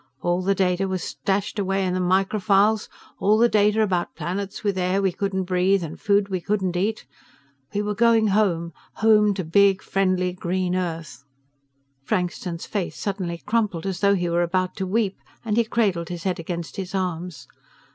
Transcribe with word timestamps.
All 0.23 0.41
the 0.41 0.55
data 0.55 0.87
was 0.87 1.03
stashed 1.03 1.59
away 1.59 1.85
in 1.85 1.93
the 1.93 1.99
microfiles, 1.99 2.89
all 3.19 3.37
the 3.37 3.47
data 3.47 3.83
about 3.83 4.15
planets 4.15 4.63
with 4.63 4.75
air 4.75 4.99
we 4.99 5.11
couldn't 5.11 5.43
breathe 5.43 5.83
and 5.83 6.01
food 6.01 6.27
we 6.27 6.41
couldn't 6.41 6.75
eat. 6.75 7.05
We 7.75 7.83
were 7.83 7.93
going 7.93 8.29
home, 8.29 8.73
home 8.93 9.35
to 9.35 9.43
big, 9.43 9.83
friendly, 9.83 10.33
green 10.33 10.75
Earth." 10.75 11.23
Frankston's 12.03 12.65
face 12.65 12.97
suddenly 12.97 13.43
crumpled 13.45 13.85
as 13.85 13.99
though 13.99 14.15
he 14.15 14.27
were 14.27 14.41
about 14.41 14.75
to 14.77 14.87
weep 14.87 15.19
and 15.45 15.55
he 15.55 15.63
cradled 15.65 16.09
his 16.09 16.23
head 16.23 16.39
against 16.39 16.77
his 16.77 16.95
arms. 16.95 17.47